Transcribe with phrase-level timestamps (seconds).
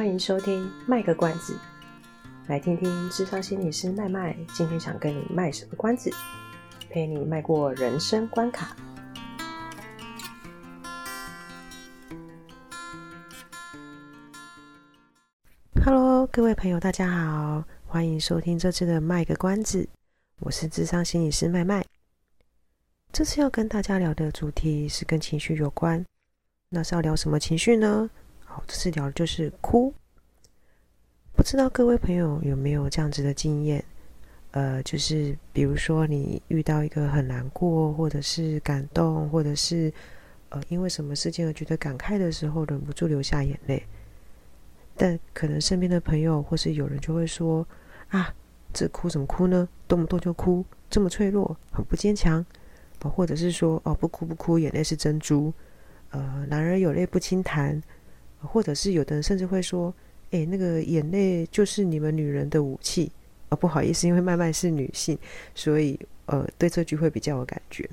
[0.00, 1.54] 欢迎收听卖个关子，
[2.46, 6.10] 来听听智商心理师麦麦今天想跟你卖什么关子，
[6.88, 8.74] 陪你迈过人生关卡。
[15.84, 19.86] Hello，各位朋友，大家好，欢迎收听这次的卖个关子，
[20.38, 21.84] 我是智商心理师麦麦。
[23.12, 26.02] 这次要跟大家聊的主题是跟情绪有关，
[26.70, 28.08] 那是要聊什么情绪呢？
[28.46, 29.94] 好，这次聊的就是哭。
[31.40, 33.82] 不知道各位朋友有没有这样子的经验？
[34.50, 39.90] 呃，就是比如说你遇到一个很难过，或者是感动，或者是
[40.50, 43.82] 呃因为什么事情而觉得感慨的时候，忍不住流下眼泪。
[44.94, 47.66] 但可能身边的朋友或是有人就会说
[48.10, 48.34] ：“啊，
[48.74, 49.66] 这哭什么哭呢？
[49.88, 52.44] 动不动就哭，这么脆弱，很不坚强。”
[53.00, 55.50] 或者是说：“哦，不哭不哭，眼泪是珍珠。”
[56.12, 57.82] 呃，男儿有泪不轻弹。
[58.42, 59.94] 或者是有的人甚至会说
[60.30, 63.10] ：“诶，那个眼泪就是你们女人的武器。”
[63.50, 65.18] 哦，不好意思，因为麦麦是女性，
[65.56, 67.88] 所以呃，对这句会比较有感觉。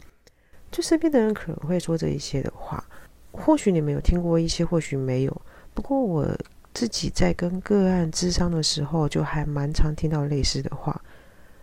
[0.69, 2.83] 就身边的人可能会说这一些的话，
[3.31, 5.41] 或许你们有听过一些，或许没有。
[5.73, 6.27] 不过我
[6.75, 11.01] 自己在跟个案咨商的时候，就还蛮常听到类似的话。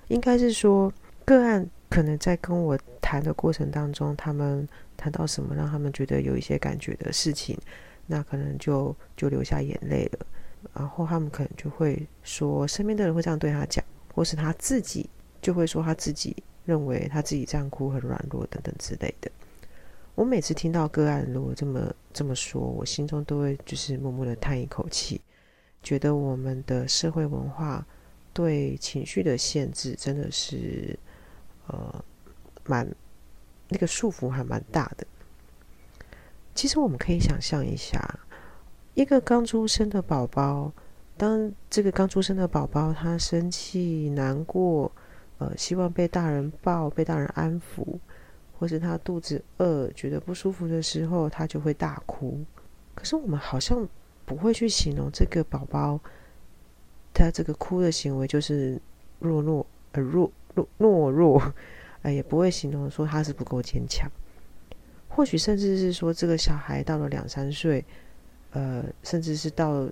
[0.09, 0.93] 应该是说，
[1.25, 7.57] 个案可能在跟我谈的过程当中，他们谈到什么让他们觉得有一些感觉的事情。
[8.07, 10.27] 那可能就就流下眼泪了，
[10.75, 15.09] 然后他们可能就会说，身边的人会这样对他讲，或是他自己
[15.41, 19.31] 就会说他自己认为他自己这样哭很软弱等等之类的。
[20.15, 25.21] 我每次听到个案如果这么这么说，我心中都会就是默默的叹一口气，
[25.83, 27.87] 觉得我们的社会文化
[28.33, 30.99] 对情绪的限制真的是
[31.67, 32.05] 呃
[32.67, 32.89] 蛮
[33.69, 35.07] 那个束缚还蛮大的。
[36.55, 38.01] 其实我们可以想象一下，
[38.95, 40.73] 一个刚出生的宝宝，
[41.17, 44.91] 当这个刚出生的宝宝他生气、难过，
[45.39, 47.99] 呃，希望被大人抱、被大人安抚，
[48.57, 52.45] 或是他肚子饿、觉得不舒服的时候，他就会大哭。
[52.95, 53.87] 可是我们好像
[54.25, 55.99] 不会去形容这个宝宝，
[57.13, 58.81] 他这个哭的行为就是
[59.19, 61.53] 弱弱呃弱弱懦弱，
[62.03, 64.09] 呃，也不会形容说他是不够坚强。
[65.09, 67.85] 或许甚至是说，这个小孩到了两三岁，
[68.55, 69.87] 呃，甚至是到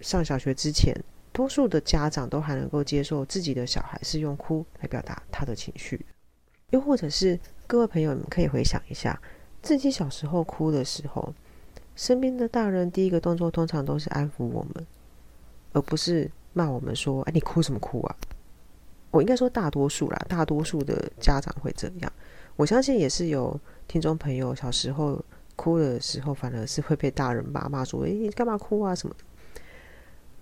[0.00, 0.94] 上小学之前，
[1.32, 6.06] 多数的家长都还能够接受自己的小孩是用哭来表达他的情绪。
[6.70, 9.20] 又或者是各位朋友，你们可以回想一下，
[9.60, 11.34] 自己小时候哭的时候，
[11.96, 14.86] 身边的大人第一个动作通常都是安抚我们，
[15.72, 18.16] 而不是骂我们说：“哎，你哭什么哭啊？”
[19.10, 22.12] 我应该说大多数啦，大多数的家长会这样。
[22.56, 23.58] 我相信也是有。
[23.88, 25.22] 听众朋友，小时候
[25.56, 29.24] 哭的时候，反而是会被大人骂骂说：“诶，你干嘛哭啊？”什么的。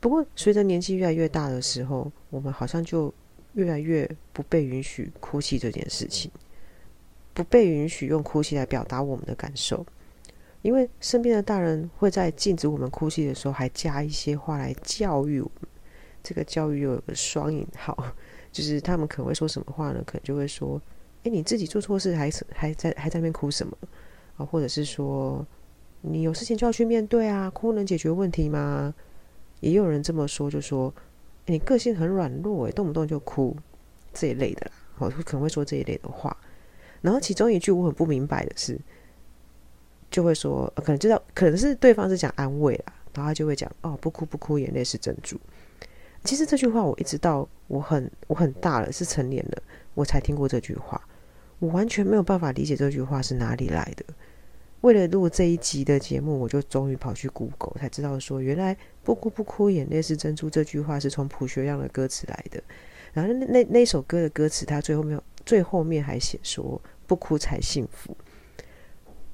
[0.00, 3.12] 不过，随着年纪越来越大的时候，我们好像就
[3.54, 6.30] 越来越不被允许哭泣这件事情，
[7.34, 9.84] 不被允许用哭泣来表达我们的感受，
[10.62, 15.68] 因为身边的大人会在禁止我们哭泣的时候，还加一些话来教育我们。
[16.22, 17.96] 这个教育又有个双引号，
[18.52, 20.02] 就是他们可能会说什么话呢？
[20.06, 20.80] 可能就会说。
[21.22, 23.76] 哎，你自己做错事还是还在还在那边哭什么
[24.40, 24.44] 啊？
[24.44, 25.46] 或者是说，
[26.00, 28.94] 你有事情就要去面对啊，哭能解决问题吗？
[29.60, 30.92] 也有人这么说，就说
[31.46, 33.54] 你个性很软弱，哎，动不动就哭
[34.12, 34.72] 这一类的啦。
[34.98, 36.36] 我可能会说这一类的话。
[37.00, 38.78] 然后其中一句我很不明白的是，
[40.10, 45.38] 就会说，可能知道可能是对方是讲安慰啦，然后他就会讲哦，不哭不哭，眼泪是珍珠。
[46.24, 49.62] 其实这句话我一直到我很我很大了，是成年了，
[49.94, 51.00] 我才听过这句话。
[51.58, 54.04] 我完全没有办法理解这句话是哪里来的。
[54.80, 62.62] 为了录这一集的节目，我就终于跑去 Google，才知道说原来“不哭不哭，眼泪是珍珠”这句话是从朴学亮的歌词来的。
[63.12, 68.16] 然后那那那首歌的歌词，他最后面最后面还写说“不哭才幸福”。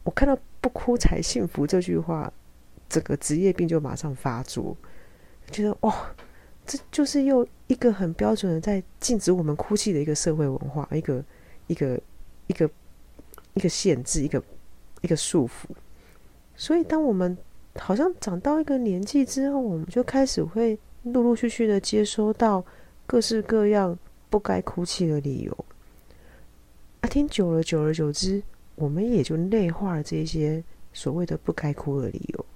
[0.03, 2.33] 我看到“不哭才幸福”这句话，
[2.89, 4.77] 整个职业病就马上发作，
[5.51, 6.15] 觉得哇，
[6.67, 11.25] 这就是又一个很标准的在禁止我们哭泣的一个社会文化，一个
[11.67, 12.01] 一个。
[12.49, 12.71] 一个
[13.55, 14.41] 一个限制，一个
[15.07, 15.69] 一个束缚，
[16.57, 17.39] 所以当我们
[17.77, 22.65] 好像长到一个年纪之后，我们就开始会陆陆续续的接收到
[23.07, 23.97] 各式各样
[24.29, 25.65] 不该哭泣的理由。
[27.03, 28.43] 啊，听久了，久而久之，
[28.75, 30.61] 我们也就内化了这些
[30.93, 32.47] 所谓的不该哭的理由。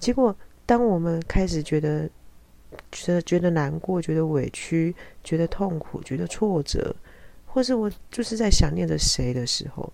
[0.00, 0.34] 结果，
[0.66, 2.10] 当我们开始觉得
[2.90, 6.92] 觉得觉得难过，觉得委屈，觉得痛苦，觉得挫折。
[7.46, 9.92] 或是我就是在想念着谁的时候，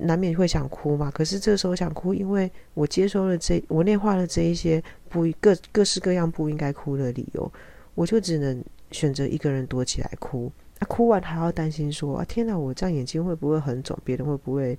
[0.00, 1.10] 难免会想哭嘛。
[1.10, 7.50] 可是这时候想哭，因为我接收了这，我内化了这一些不各各式各样不应该哭的理由，
[7.94, 10.50] 我就只能选择一个人躲起来哭。
[10.78, 13.98] 啊，哭完还要担心说啊，天哪，我这样眼睛会不会很肿？
[14.04, 14.78] 别人会不会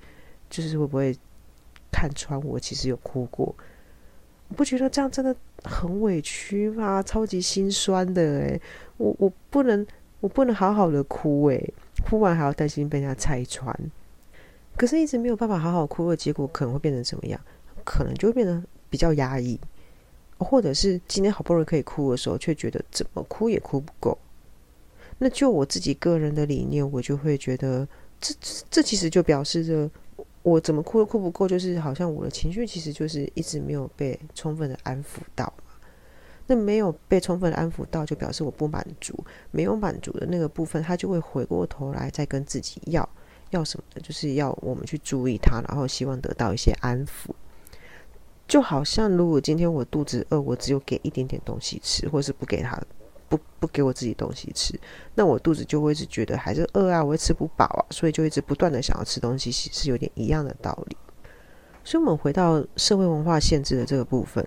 [0.49, 1.13] 就是会不会
[1.91, 3.53] 看穿我其实有哭过？
[4.55, 7.03] 不觉得这样真的很委屈吗？
[7.03, 8.61] 超级心酸的诶，
[8.97, 9.85] 我我不能
[10.21, 11.73] 我不能好好的哭诶，
[12.03, 13.77] 哭完还要担心被人家拆穿。
[14.79, 17.37] 可是，一直没有办法好好哭的结果，可能会变成什么样？
[17.83, 19.59] 可能就会变得比较压抑，
[20.37, 24.17] 或者是今天好不容易可以哭的时候，却觉得怎么哭也哭不够。
[25.17, 27.85] 那就我自己个人的理念，我就会觉得，
[28.21, 28.33] 这
[28.69, 29.91] 这其实就表示着，
[30.43, 35.53] 我怎么哭都哭不够，就是好像我的情绪其实就是一直没有被充分的安抚到。
[36.47, 39.13] 那没有被充分安抚到，就表示我不满足，
[39.51, 43.07] 没有满足的那个部分，他就会回过头来再跟自己要
[43.51, 47.31] 要什么的，就是要我们去注意他，然后希望得到一些安抚。
[48.47, 52.81] 就好像如果今天我肚子饿，我只有给一点点东西吃，或是不给他。
[53.29, 54.73] 不不给我自己东西吃，
[55.13, 60.97] 那我肚子就会一直觉得还是饿啊，我会吃不饱啊，所以就一直不断的想要吃东西，其实是有点一样的道理。
[61.83, 64.43] 所以，我们回到社会文化限制的这个部分，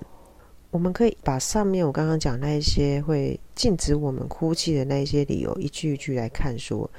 [0.72, 6.90] 我们可以把上面我刚刚讲那一些会禁止我们哭泣的那一些理由，一句一句来看，说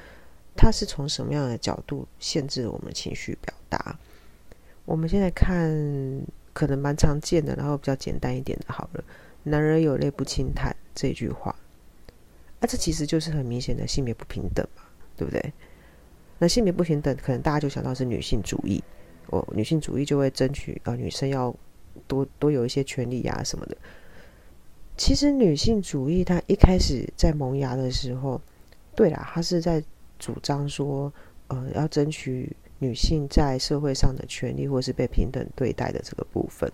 [0.56, 3.98] 它是从什么样的角度限制了我们情绪表达。
[4.84, 5.70] 我们现在看
[6.52, 9.04] 可能蛮常见的，然后比较简单一点的，好了
[9.44, 11.54] ，“男儿有泪不轻弹”这句话。
[12.60, 14.82] 啊、这其实就是很明显的性别不平等嘛，
[15.16, 15.52] 对不对？
[16.38, 18.82] 那性别不平等，可能大家就想到是女性主义，
[19.26, 21.54] 哦，女性主义就会争取啊、女生要
[22.06, 23.76] 多多有一些权利啊什么的。
[24.96, 28.40] 其实女性主义它一开始在萌芽的时候，
[28.94, 29.82] 对啦，它是在
[30.18, 31.12] 主张说，
[31.48, 36.70] 呃，要争取女性在社会上的权利，或是被平等对待的这个部分。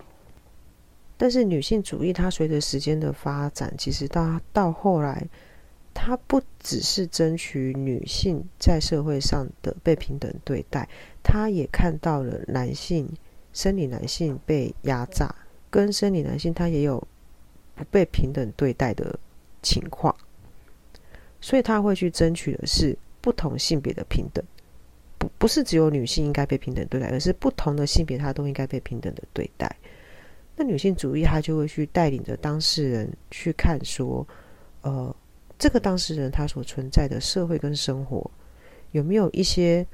[1.17, 5.27] 但是女性主义它随着时间的发展，其实到到后来。
[5.93, 10.87] 它不只是争取女性在社会上的被平等对待，
[11.21, 13.07] 它也看到了男性
[13.51, 15.35] 生理男性被压榨，
[15.69, 17.05] 跟生理男性他也有
[17.75, 19.19] 不被平等对待的
[19.61, 20.15] 情况，
[21.41, 24.43] 所以他会去争取的是不同性别的平等，
[25.17, 29.73] 不不是只有女性应该被平等对待，而是不同的性别他都应该被平等的对待。
[30.55, 34.27] 那女性主义他就会去带领着当事人去看说，
[34.81, 35.15] 呃。
[35.59, 38.31] 这个当事人他所存在的社会跟生活，
[38.93, 39.85] 有没有一些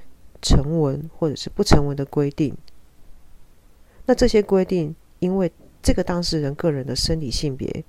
[0.41, 2.55] 成文或者是不成文的规定？
[4.05, 5.51] 那这些规定，因为
[5.83, 7.83] 这个当事人个人的生理性别，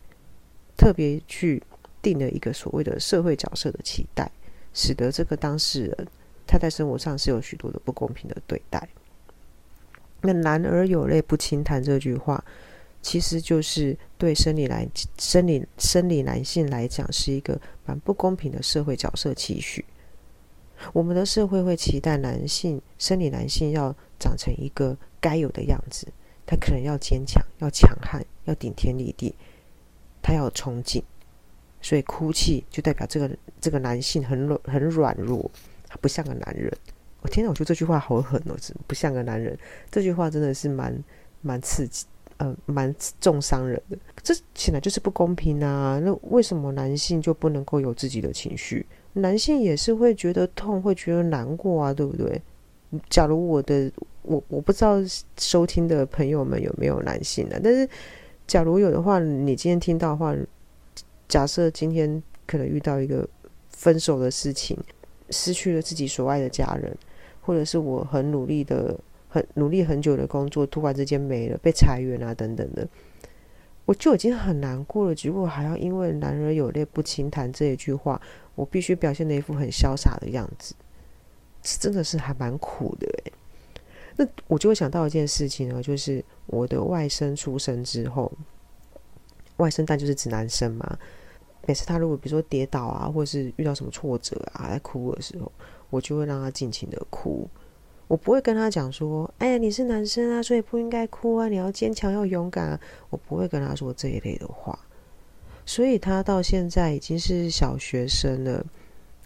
[0.76, 1.62] 特别去
[2.02, 4.28] 定了一个所谓的社会角色的期待，
[4.72, 6.08] 使得这个当事人
[6.46, 8.88] 他在生活上是有许多的不公平的对待。
[10.22, 12.44] 那“男儿有泪不轻弹”这句话。
[13.00, 14.86] 其实就是对生理来
[15.18, 19.84] 生理生理男性来讲，是一个蛮不公平的社会角色期许。
[20.92, 26.08] 我们的社会会期待男性生理男性要长成一个该有的样子，
[26.44, 29.32] 他可能要坚强、要强悍、要顶天立地，
[30.20, 31.00] 他要憧憬，
[31.80, 33.30] 所以哭泣就代表这个
[33.60, 35.50] 这个男性很软很软弱，
[35.88, 36.72] 他不像个男人。
[37.22, 39.58] 我天哪，我觉得这句话好狠哦，不像个男人。
[39.90, 41.04] 这句话真的是蛮
[41.40, 42.06] 蛮刺激。
[42.38, 45.98] 呃，蛮重伤人的，这显然就是不公平啊！
[45.98, 48.86] 那为什么男性就不能够有自己的情绪？
[49.14, 52.40] 男性也是会觉得痛，会觉得难过啊，对不对？
[53.10, 53.90] 假如我的
[54.22, 54.98] 我我不知道
[55.36, 57.88] 收听的朋友们有没有男性的，但是
[58.46, 60.32] 假如有的话，你今天听到的话，
[61.28, 63.28] 假设今天可能遇到一个
[63.68, 64.76] 分手的事情，
[65.30, 66.96] 失去了自己所爱的家人，
[67.40, 68.98] 或者是我很努力的。
[69.30, 72.88] 很努力很久的工作突然之间没了，被裁员啊等等的，
[73.84, 75.14] 我就已经很难过了。
[75.14, 78.18] 结果还要因为“男儿有泪不轻弹”这一句话，
[78.54, 80.74] 我必须表现的一副很潇洒的样子，
[81.62, 83.32] 真的是还蛮苦的诶。
[84.16, 88.32] 那我就会想到一件事情呢，就是我的外甥出生之后，
[89.58, 90.98] 外甥但就是指男生嘛。
[91.68, 95.52] 每次他如果比如说跌倒啊，或者是遇到什么挫折啊，在哭的时候，
[95.90, 97.46] 我就会让他尽情的哭。
[98.06, 104.78] 我不会跟他讲说：“哎呀，你是男生啊，所以不应该哭啊，你要坚强，要勇敢啊。”我不会跟他说这一类的话。
[105.66, 108.64] 所以他到现在已经是小学生了，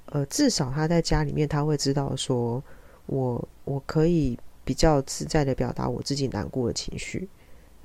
[0.06, 2.60] 呃，至少他在家里面他会知道说，
[3.06, 7.28] 我我可以比较自在的表达我自己难过的情绪。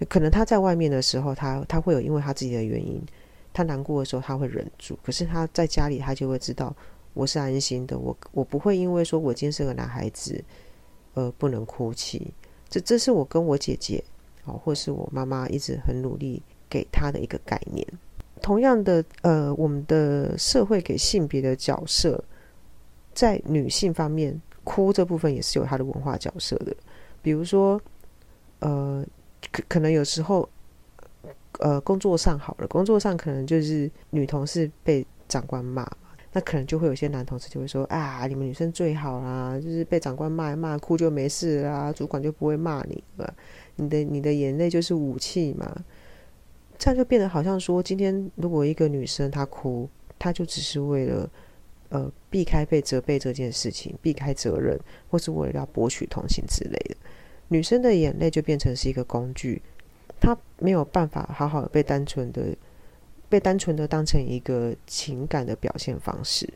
[0.10, 3.00] 可能他在外面的时候，他他会有因为他自己的原因，
[3.58, 4.98] 他难过的时候他会忍住。
[5.04, 6.76] 可是他在家里，他就会知道
[7.14, 10.44] 我是安心的，我我不会因为说我今天是个男孩子。
[11.20, 12.32] 而不能哭泣。
[12.70, 14.04] 这这是我跟我姐姐，
[14.46, 17.84] 哦，或是我妈妈一直很努力给他的一个概念。
[18.40, 22.24] 同样的，呃，我们的社会给性别的角色，
[23.16, 26.72] 在女性方面，哭这部分也是有它的文化角色的。
[27.24, 27.82] 比如说，
[28.60, 29.04] 呃，
[29.52, 30.48] 可可能有时候，
[31.60, 35.90] 呃，工作上好了，工作上可能就是女同事被长官骂，
[36.32, 43.34] 那可能就会有些男同事就会说啊，你们女生最好啦，就是被长官骂一骂，哭就没事啦，主管就不会骂你了，
[43.76, 45.84] 你的你的眼泪就是武器嘛。
[46.78, 51.28] 这样就变得好像说，今天如果一个女生她哭，她就只是为了
[51.90, 56.96] 呃避开被责备这件事情，避开责任，或是为了要博取同情之类的。
[57.48, 59.60] 女生的眼泪就变成是一个工具，
[60.20, 62.56] 他没有办法好好的被单纯的
[63.30, 66.48] 被单纯的当成一个情感的表现方式。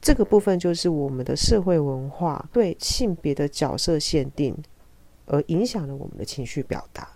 [0.00, 4.56] 这个部分就是我们的社会文化对性别的角色限定，
[5.26, 7.08] 而影响了我们的情绪表达。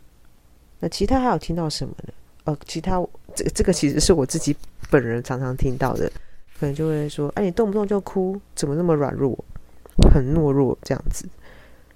[0.80, 2.12] 那其他还有听到什么呢？
[2.44, 3.00] 呃，其他
[3.34, 4.56] 这这个其实是我自己
[4.90, 6.10] 本人常常听到的，
[6.58, 9.38] 可能就会说：“哎，你动不动就哭，怎么那么软弱，
[10.12, 11.28] 很懦弱这样子？”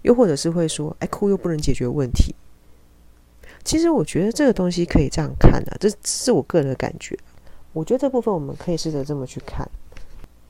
[0.02, 2.34] 又或者是会说：“哎，哭又不能解决问题。”
[3.64, 7.18] 其实我觉得这个东西可以这样看的，这是我个人的感觉。
[7.72, 9.68] 我觉得这部分我们可以试着这么去看：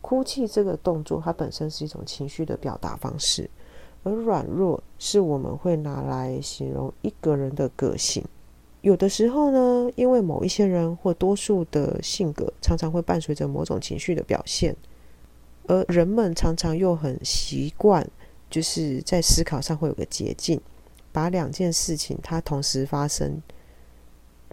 [0.01, 3.49] 哭泣这个动作，它本身是一种情绪的表达方式。
[4.03, 8.23] 而软弱是我们会拿来形容一个人的个性。
[8.83, 14.77] 有的时候呢，因为某一些人或多数的性格，常常会伴随着某种情绪的表现，
[15.67, 18.07] 而人们常常又很习惯，
[18.51, 20.61] 就是在思考上会有个捷径，
[21.15, 23.41] 把两件事情它同时发生，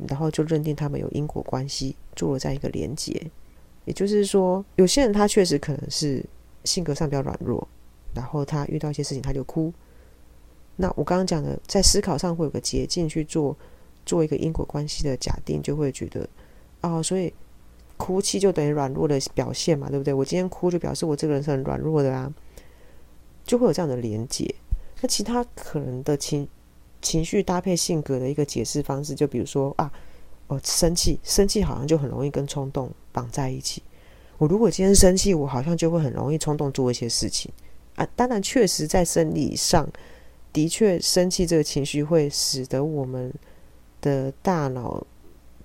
[0.08, 3.32] 然后就认定他们有因果关系，做了这样一个连结。
[3.86, 6.24] 也就是说，有些人他确实可能是
[6.64, 7.68] 性格上比较软弱。
[8.14, 9.74] 然后他遇到一些事情，他就哭。
[10.76, 13.58] 那我刚刚讲的，在思考上会有个捷径去做，
[14.06, 16.28] 做一个因果关系的假定，就会觉得，
[16.82, 17.34] 哦，所以
[17.96, 20.14] 哭泣就等于软弱的表现嘛，对不对？
[20.14, 22.32] 我今天哭就表示我这个人是很软弱的啊，
[23.46, 24.54] 就会有这样的连结。
[25.02, 26.48] 那其他可能的情
[27.02, 29.92] 情绪搭配性格的一个解释方式，就比如说啊，
[30.48, 33.82] 哦，生气，生气好像就很容易跟冲动绑在一起。
[34.38, 37.52] 我如果今天生气，我好像就会很容易冲动做一些事情。
[37.96, 39.88] 啊，当然，确实在生理上
[40.54, 43.34] 的确，生气这个情绪会使得我们
[44.00, 45.06] 的大脑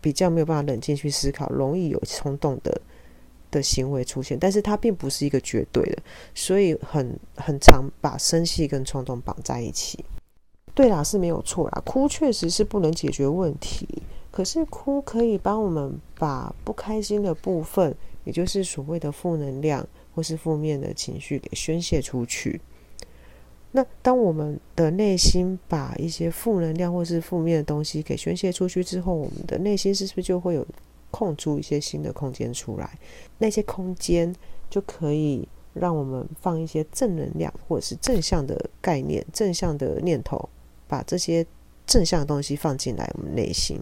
[0.01, 2.81] 比较没有办法冷静去思考，容易有冲动的
[3.51, 4.39] 的行为出现。
[4.39, 6.03] 但是它并不是一个绝对的，
[6.35, 10.05] 所以很很常把生气跟冲动绑在一起。
[10.75, 13.89] 对啦，是没有错啦，哭确实是不能解决问题，
[14.31, 19.87] 可是哭可以帮我们把不开心的部分，也就是所谓的负能量。
[20.17, 22.59] 或是负面的情绪给宣泄出去。
[23.73, 30.67] 那当我们的内心把一些负能量或是负面的东西给宣泄出去之后，我们的内心是不是就会有
[31.17, 32.99] 空出一些新的空间出来？
[33.39, 34.35] 那些空间
[34.69, 40.49] 就可以让我们放一些正能量或者是正向的概念、正向的念头，
[40.87, 41.47] 把这些
[41.87, 43.81] 正向的东西放进来我们内心。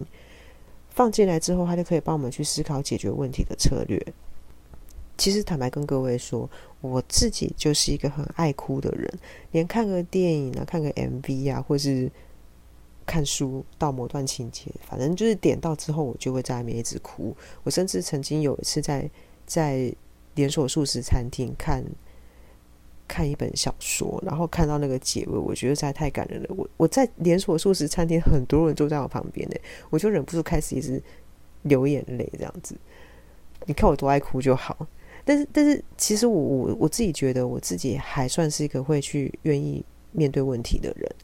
[0.89, 4.01] 放进来之后，它就可以帮我们去思考解决问题的策略。
[5.17, 6.49] 其实坦白跟各位说，
[6.81, 9.09] 我自己就是一个很爱哭的人，
[9.51, 12.11] 连看个电影啊、看个 MV 啊，或是
[13.05, 17.35] 看书到某段情节，反正就是点到之后，我就会在外面一直哭。
[17.63, 19.09] 我甚至曾经有一次在
[19.45, 19.93] 在
[20.35, 21.83] 连锁素食餐厅看
[23.07, 26.49] 看一本小说，然后看到那个结尾，我觉得实在太感人了。
[26.55, 29.55] 我我在连锁素食餐厅，很多人坐在我旁边呢，
[29.89, 31.01] 我就忍不住开始一直
[31.61, 32.75] 流眼泪，这样子。
[33.65, 34.87] 你看我多爱哭就好。
[35.27, 41.15] 但是，但是，其实我我我自己觉得，我自己还算是一个会去愿意面对问题的人，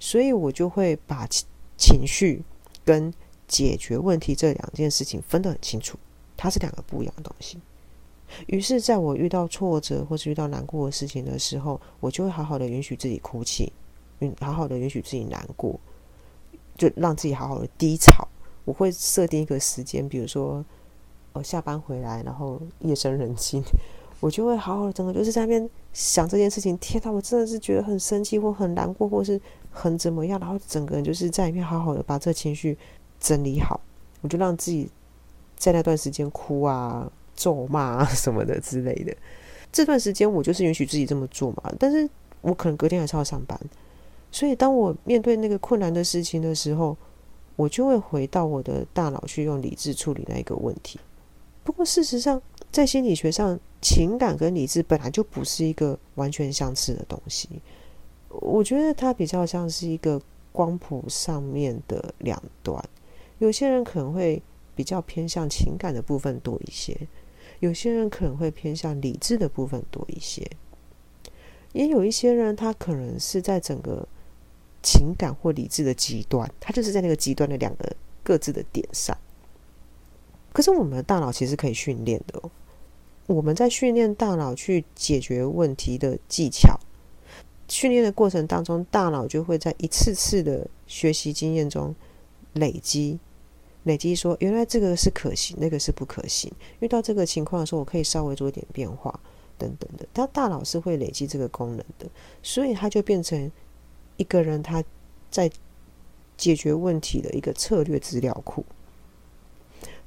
[0.00, 1.24] 所以我就会把
[1.76, 2.42] 情绪
[2.84, 3.14] 跟
[3.46, 5.96] 解决问题这两件事情分得很清楚，
[6.36, 7.58] 它是两个不一样的东西。
[8.46, 13.72] 于是，在我遇到挫折或是遇到难过的事情的时候，我就会好好的允许自己哭泣，
[14.18, 15.78] 嗯，好好的允许自己难过，
[16.76, 18.26] 就让自己好好的低潮。
[18.64, 20.64] 我会设定一个时间，比如说。
[21.32, 23.62] 呃，下班回来，然后夜深人静，
[24.18, 26.76] 我就会好好的整个就是在那边想这件事情。
[26.78, 32.76] 天呐，我真的是觉得很生气，或很难过，或是很怎么样，然后整个人就是在里面好好的把这情绪
[33.18, 33.80] 整理好。
[34.20, 34.88] 我就让自己
[35.56, 39.16] 在那段时间哭啊、咒骂啊 什么的之类的。
[39.72, 41.72] 这段时间我就是允许自己这么做嘛。
[41.78, 42.08] 但是
[42.40, 43.58] 我可能隔天还是要上班，
[44.30, 46.96] 所以当我面对那个困难的事情的时候，
[47.56, 50.98] 我就会回到我的大脑去用理智处理那一个问题。
[51.62, 52.40] 不过，事实上，
[52.72, 57.48] 在心理学上，情感跟理智本来就不是一个完全相似的东西。
[58.28, 60.20] 我觉得它比较像是一个
[60.52, 62.82] 光谱上面的两端。
[63.38, 64.42] 有些人可能会
[64.76, 66.96] 比较偏向情感的部分多一些，
[67.60, 70.48] 有些人可能会偏向理智的部分多一些，
[71.72, 74.06] 也有一些人他可能是在整个
[74.82, 79.16] 情感或理智的极端，他就是在那个极端的两个各自的点上。
[80.52, 82.50] 可是我们的大脑其实可以训练的哦，
[83.34, 86.76] 我们在训练大脑去解决问题的技巧，
[87.68, 91.94] 训练的过程当中，大脑就会在一次次的学习经验中
[92.54, 93.20] 累积。
[93.84, 96.52] 累积说，原来这个是可行，那个是不可行。
[96.80, 99.18] 遇到这个情况的时候，我可以稍微做一点变化，
[99.56, 100.04] 等等的。
[100.12, 102.10] 他大脑是会累积这个功能的，
[102.42, 103.50] 所以他就变成
[104.16, 104.82] 一个人他
[105.30, 105.48] 在
[106.36, 108.64] 解决问题的一个策略资料库。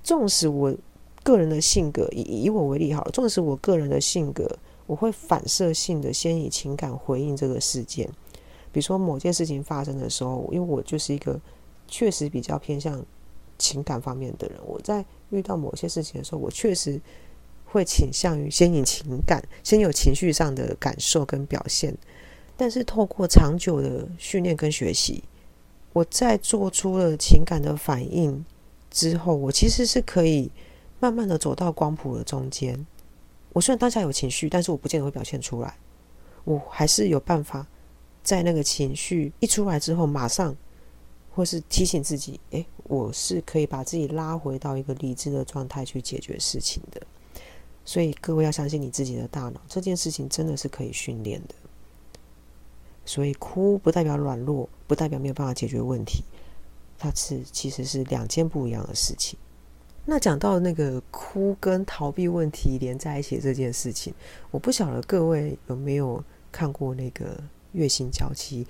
[0.03, 0.75] 纵使我
[1.24, 4.48] 个人的性格，以以我为例好了，纵使我个人的性格，
[4.86, 8.08] 我会反射性的先以情感回应这个事件。
[8.72, 11.39] 比如说某件事情发生的时候，因为我就是一个
[11.88, 13.03] 确实比较偏向。
[13.60, 17.00] 情感方面的人，我在遇到某些事情的时候，我确实
[17.65, 21.96] 会倾向于先以情感，先有情绪上的感受跟表现。
[22.58, 25.24] 但是透过长久的训练跟学习，
[25.94, 28.44] 我在做出了情感的反应
[28.89, 30.51] 之后，我其实是可以
[31.03, 32.88] 慢慢的走到光谱的中间。
[33.51, 35.75] 我虽然当下有情绪，但是我不见得会表现出来，
[36.45, 37.67] 我还是有办法
[38.24, 40.55] 在那个情绪一出来之后，马上。
[41.36, 47.01] 或是提醒自己，诶，我是可以把自己拉回到一个理智的状态去解决事情的。
[47.83, 51.55] 所以各位要相信你自己的大脑，这件事情真的是可以训练的。
[53.03, 56.24] 所以哭不代表软弱，不代表没有办法解决问题，
[57.00, 59.36] 它是其实是两件不一样的事情。
[60.05, 64.13] 那讲到那个哭跟逃避问题连在一起这件事情，
[64.51, 67.25] 我不晓得各位有没有看过那个
[67.72, 68.65] 《月薪娇妻》。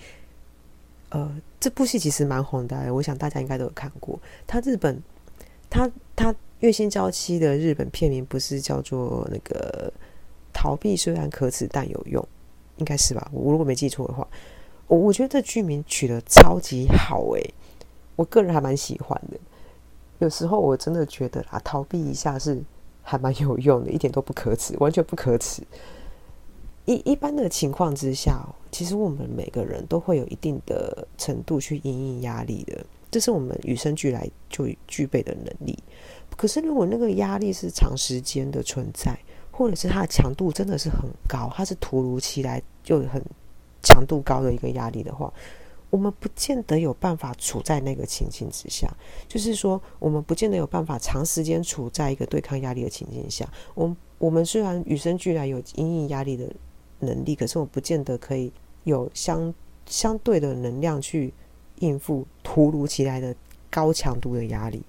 [1.10, 4.20] 呃，这部戏其实蛮红的，我想大家应该都有看过。
[4.46, 5.02] 他日本，
[5.70, 9.91] 他他月薪娇妻的日本片名不是叫做那个
[10.54, 12.28] 逃避虽然可耻但有用，
[12.78, 13.28] 应该是吧？
[13.32, 14.28] 我如果没记错的话，
[14.88, 17.54] 我我觉得这剧名取得超级好诶，
[18.15, 19.39] 我个人还蛮喜欢的。
[20.24, 22.64] 有时候我真的觉得啊，逃避一下是
[23.02, 25.62] 还蛮有用的，一点都不可耻，完全不可耻。
[26.86, 35.78] 一一般的情况之下，其实我们每个人都会有一定的程度去因应压力的，这是我们与生俱来就具备的能力。
[36.38, 39.18] 可是，如果那个压力是长时间的存在，
[39.52, 43.22] 或者是它的强度真的是很高，它是突如其来就很
[43.82, 45.32] 强度高的一个压力的话，
[45.93, 48.91] 我们不见得有办法处在那个情境之下。
[49.27, 53.47] 就是说，我们不见得有办法长时间处在一个对抗压力的情境下。
[53.75, 56.51] 我我们虽然与生俱来有因应压力的。
[56.99, 58.49] 能力，可是我不见得可以
[58.86, 59.53] 有相
[59.86, 61.34] 相对的能量去
[61.79, 63.36] 应付突如其来的
[63.69, 64.82] 高强度的压力。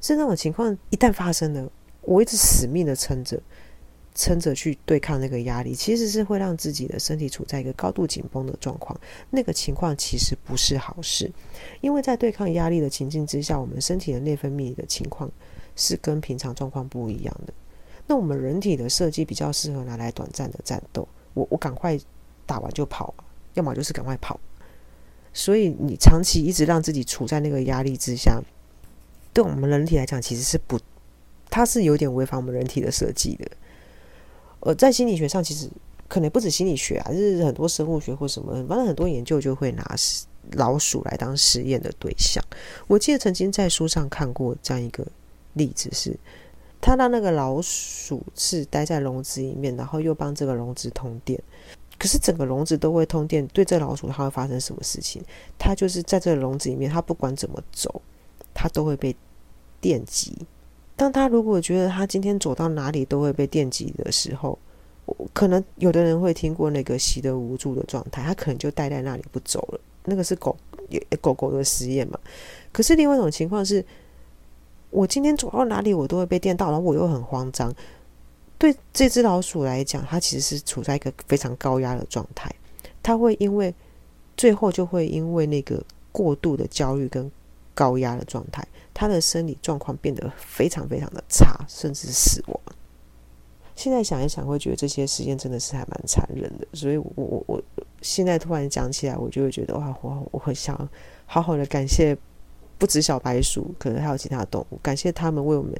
[0.00, 3.38] 是那种情况一旦发生了，我一直死命的撑着，
[4.16, 8.98] 撑着去对抗那个压力，其实是会让自己的身体处在一个高度紧绷的状况。
[9.30, 11.30] 那个情况其实不是好事，
[11.82, 15.30] 因为在对抗压力的情境之下，我们身体的内分泌的情况
[15.76, 17.52] 是跟平常状况不一样的。
[18.06, 21.06] 那我们人体的设计比较适合拿来短暂的战斗。
[21.34, 21.98] 我我赶快
[22.46, 23.14] 打完就跑，
[23.52, 24.40] 要么就是赶快跑。
[25.34, 28.40] 所以你长期一直让自己处在那个压力之下，
[29.34, 30.80] 对我们人体来讲其实是不，
[31.50, 33.46] 它是有点违反我们人体的设计的。
[34.66, 35.68] 呃，在心理学上，其实
[36.08, 39.96] 可能不止心理学啊，就是很多生物学或什么，反正很多研究就会拿
[40.52, 42.42] 老鼠来当实验的对象。
[42.88, 45.06] 我记得曾经在书上看过这样一个
[45.52, 46.18] 例子是。
[46.78, 51.42] 他让那个老鼠是待在笼子里面，然后又帮这个笼子通电。
[51.98, 55.22] 可是整个笼子都会通电，对这老鼠它会发生什么事情？
[55.58, 58.02] 它就是在这个笼子里面，它不管怎么走，
[58.52, 59.16] 它都会被
[59.80, 60.36] 电击。
[60.96, 64.58] 当他如果觉得他今天走到哪里都会被电击的时候，
[65.32, 69.80] 可能有的人会听过那个习得无助的状态，他可能就待在那里不走了。
[70.04, 70.56] 那个是狗
[71.20, 72.18] 狗狗的实验嘛？
[72.72, 73.84] 可是另外一种情况是。
[74.90, 77.74] 我今天走到哪里，我都会被电到，然后我又很慌张。
[78.56, 82.50] 对这只老鼠来讲，它其实是处在一个非常高压的状态。
[83.02, 83.74] 它会因为
[84.36, 87.30] 最后就会因为那个过度的焦虑跟
[87.74, 88.66] 高压的状态，
[88.98, 92.58] 他的生理状况变得非常非常的差，甚至死亡。
[93.74, 96.66] 现在想一想，会觉得这些实验真的是还蛮残忍的。
[96.72, 100.88] 所以我，我我我现在突然讲起来，我就会觉得哇，我我很想
[101.26, 102.16] 好好的感谢。
[102.78, 104.78] 不止小白鼠，可能还有其他动物。
[104.82, 105.72] 感谢他们为我们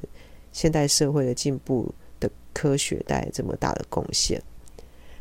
[0.51, 4.41] 现代社会的进步的科学带来这么大的贡献。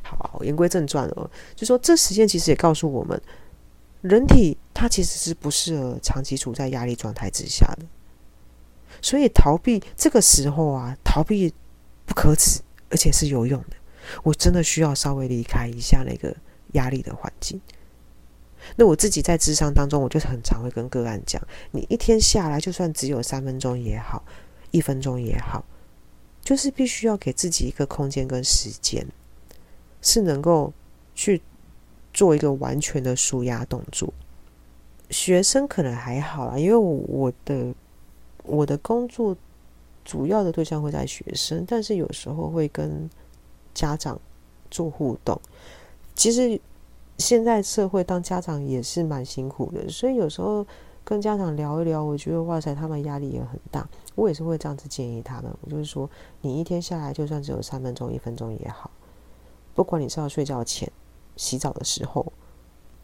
[0.02, 3.20] 好，言归正传哦，就说这实验其实也告诉我们，
[4.02, 7.86] 人体它其实是不适合长期处在压力状态之下的，
[9.02, 11.52] 所以逃避这个时候啊，逃避
[12.04, 13.76] 不可耻，而且是有用的。
[14.22, 16.36] 我真的需要稍微离开一下那个
[16.72, 17.60] 压力的环境。
[18.76, 21.40] 那我自己在智商当中，我就很常会跟个案讲：
[21.72, 24.24] 你一天下来，就算只有三分钟也好，
[24.70, 25.64] 一分钟也好，
[26.42, 29.06] 就是必须要给自己一个空间跟时间，
[30.00, 30.72] 是能够
[31.14, 31.42] 去
[32.16, 34.12] 做一个完全的舒压动作。
[35.10, 37.72] 学生可能还好啦，因为我的
[38.42, 39.36] 我的工作
[40.04, 43.08] 主要的对象会在学生，但是有时候会跟
[43.72, 44.20] 家长
[44.68, 45.40] 做互动。
[46.16, 46.60] 其实。
[47.18, 50.66] 现在社会当家长也是蛮辛苦的，所以有时候
[51.02, 53.88] 跟家长聊一聊，我觉得哇塞，他们压力也很大。
[54.14, 56.10] 我也是会这样子建议他们，我就是说，
[56.42, 58.90] 你一天下来就算只有三分钟、一分钟也好，
[59.74, 60.92] 不管你是要睡觉前、
[61.36, 62.32] 洗澡的时候，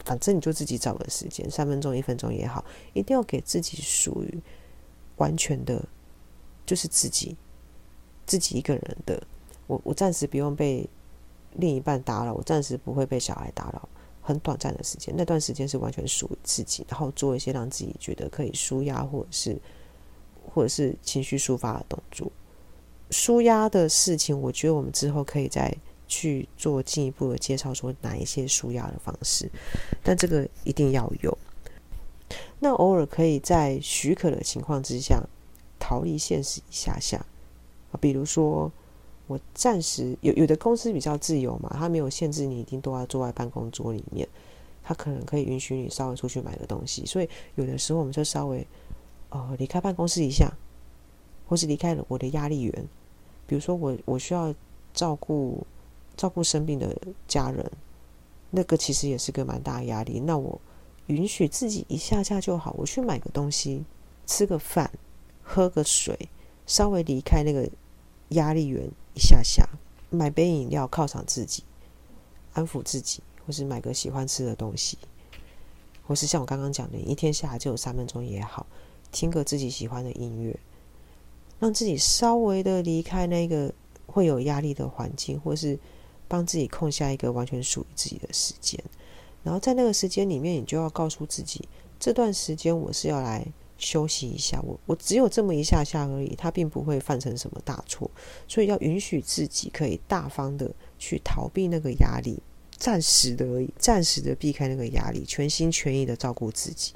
[0.03, 4.39] 反正你就自己找个时间，三分钟、一分钟也好，一定要给自己属于
[5.17, 5.83] 完全的，
[6.65, 7.37] 就是自己
[8.25, 9.21] 自己一个人的。
[9.67, 10.89] 我我暂时不用被
[11.53, 13.87] 另一半打扰，我暂时不会被小孩打扰。
[14.25, 19.61] 很短暂的时间，那段时间是完全属于自己，然后做一些让自己觉得可以舒压，或者是
[20.53, 22.31] 或者是情绪抒发的动作。
[23.09, 25.75] 舒压的事情，我觉得我们之后可以再
[26.13, 29.49] 去做进一步的介绍，说哪一些舒压的方式。
[30.03, 31.37] 但这个一定要有。
[32.59, 35.23] 那偶尔可以在许可的情况之下
[35.79, 37.17] 逃离现实一下下
[37.91, 38.71] 啊，比如说。
[39.25, 44.27] 我暂时有有的公司比较自由嘛，他没有限制你一定都要坐在办公桌里面，
[44.83, 48.67] 他可能可以允许你稍微出去买个东西，所以有的时候我们就稍微
[49.29, 50.51] 呃离开办公室一下，
[51.47, 52.87] 或是离开了我的压力源，
[53.47, 54.53] 比如说我我需要
[54.93, 55.65] 照顾
[56.15, 56.95] 照顾生病的
[57.27, 57.71] 家人，
[58.49, 60.59] 那个其实也是个蛮大的压力，那我
[61.07, 63.83] 允许自己一下下就好，我去买个东西，
[64.25, 64.91] 吃个饭，
[65.41, 66.29] 喝个水，
[66.65, 67.69] 稍微离开那个
[68.29, 68.89] 压力源。
[69.15, 69.63] 一下下
[70.09, 71.61] 买杯饮料犒赏自己，
[72.53, 74.97] 安抚自己，或是买个喜欢吃的东西，
[76.07, 78.65] 或是像我刚刚讲的，一天下来就有三分钟也好，
[79.11, 80.59] 听个自己喜欢的音乐，
[81.59, 83.71] 让自己稍微的离开那个
[84.07, 85.77] 会有压力的环境，或是
[86.33, 88.83] 帮自己空下一个完全属于自己的时间，
[89.43, 91.69] 然后在那个时间里面，你就要告诉自己，
[91.99, 93.45] 这段时间我是要来。
[93.75, 98.09] 休息一下，我我只有这么一下下而已，他并不会犯成什么大错，
[98.47, 102.41] 所以要允许自己可以大方的去逃避那个压力，
[102.77, 106.93] 暂时的而已，暂时的避开那个压力，全心全意的照顾自己。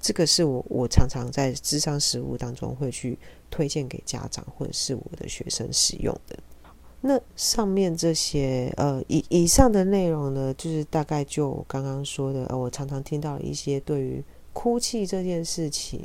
[0.00, 3.16] 这个是我我常常在智商实务当中会去
[3.48, 6.36] 推荐给家长或者是我的学生使用的。
[7.00, 14.24] 那上面这些呃以以上的内容呢，就是大概就刚刚说的，呃，我常常听到一些对于。
[14.52, 16.00] 哭泣这件事情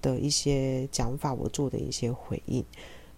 [0.00, 2.64] 的一些讲法，我做的一些回应。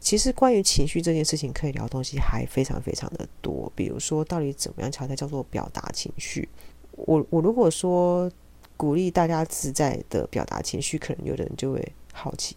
[0.00, 3.72] 其实关于情绪这件事情，可以聊东西还非常非常的多。
[3.76, 6.48] 比如说，到底怎么样才叫做表达情绪？
[6.96, 8.28] 我我如果说
[8.76, 12.56] 鼓励大家自在的表达情绪，可能有的人就会好奇，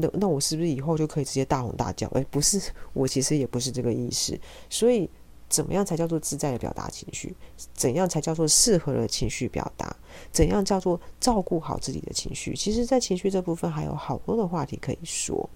[0.00, 2.06] 那那我是不是以后就可以直接大吼大叫？
[2.08, 2.60] 诶，不是，
[2.92, 4.38] 我其实也不是这个意思。
[4.70, 5.08] 所以。
[5.48, 7.32] 怎么样才叫做自在的表达情绪？
[7.72, 9.96] 怎样才叫做适合的情绪表达？
[10.32, 12.52] 怎样叫做照顾好自己的情绪？
[12.56, 15.48] 其实，在情绪这部分还有好多的话题可以说，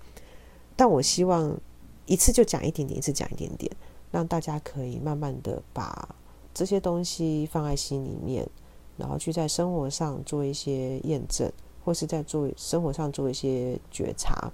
[0.77, 1.59] 但我希望
[2.07, 3.69] 一次就讲一点点，一次讲一点点，
[4.13, 6.15] 让大家可以慢慢的把
[6.55, 8.49] 这些东西放在心里面，
[8.97, 11.51] 然后去在生活上做一些验证，
[11.85, 14.51] 或是在做生活上做一些觉察。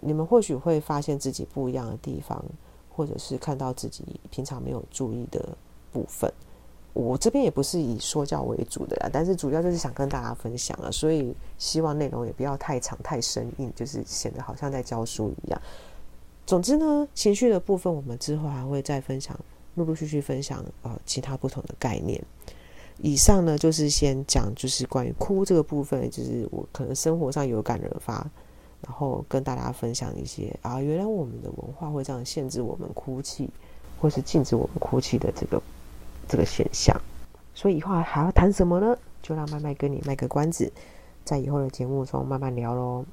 [0.00, 2.44] 你们或许会发现自己不一样的地方。
[2.90, 5.56] 或者是看到自己平常没有注意的
[5.92, 6.28] 部分，
[6.94, 15.62] 我这边也不是以说教为主的啦，但是主要就是想跟大家分享啊，所以希望内容也不要太长太生硬，就是显得好像在教书一样。
[16.44, 19.38] 总之呢，情绪的部分我们之后还会再分享，
[19.76, 22.20] 陆陆续续分享呃其他不同的概念。
[23.00, 28.26] 以上呢就是先讲就是关于哭这个部分，就是我可能生活上有感而发。
[28.80, 33.50] 然后跟大家分享一些啊，原来我们的文化会这样限制我们哭泣，
[34.00, 35.60] 或是禁止我们哭泣的这个
[36.28, 36.96] 这个现象。
[37.54, 38.96] 所以以后还要谈什么呢？
[39.20, 40.72] 就让麦麦跟你卖个关子，
[41.24, 43.04] 在以后的节目中慢慢聊喽。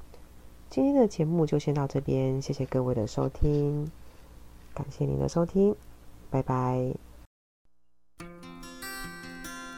[0.70, 3.90] 今天的节目就先到这边，谢谢各位的收听，
[4.72, 5.74] 感谢您的收听，
[6.30, 7.05] 拜拜。